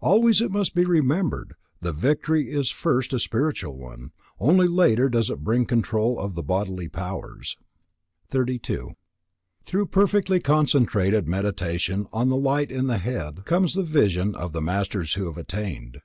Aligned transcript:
Always, 0.00 0.40
it 0.40 0.50
must 0.50 0.74
be 0.74 0.86
remembered, 0.86 1.54
the 1.82 1.92
victory 1.92 2.50
is 2.50 2.70
first 2.70 3.12
a 3.12 3.18
spiritual 3.18 3.76
one; 3.76 4.10
only 4.40 4.66
later 4.66 5.10
does 5.10 5.28
it 5.28 5.44
bring 5.44 5.66
control 5.66 6.18
of 6.18 6.34
the 6.34 6.42
bodily 6.42 6.88
powers. 6.88 7.58
32. 8.30 8.92
Through 9.66 9.86
perfectly 9.88 10.40
concentrated 10.40 11.28
Meditation 11.28 12.06
on 12.10 12.30
the 12.30 12.36
light 12.38 12.70
in 12.72 12.86
the 12.86 12.96
head 12.96 13.44
comes 13.44 13.74
the 13.74 13.82
vision 13.82 14.34
of 14.34 14.54
the 14.54 14.62
Masters 14.62 15.12
who 15.12 15.26
have 15.26 15.36
attained. 15.36 16.00